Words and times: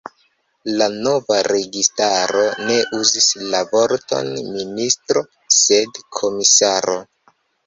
La 0.77 0.85
nova 0.93 1.35
registaro 1.47 2.45
ne 2.69 2.77
uzis 3.01 3.27
la 3.51 3.61
vorton 3.75 4.33
„ministro”, 4.57 5.25
sed 5.61 6.03
komisaro. 6.23 6.99